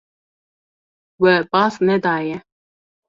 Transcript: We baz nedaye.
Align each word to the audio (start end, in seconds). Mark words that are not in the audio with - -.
We 1.25 1.31
baz 1.51 1.75
nedaye. 1.91 2.37